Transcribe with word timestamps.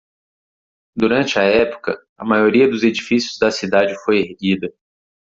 Durante 0.95 1.37
a 1.37 1.43
época, 1.43 1.95
a 2.17 2.25
maioria 2.25 2.67
dos 2.67 2.81
edifícios 2.81 3.37
da 3.37 3.51
cidade 3.51 3.93
foi 4.03 4.17
erguida. 4.19 4.73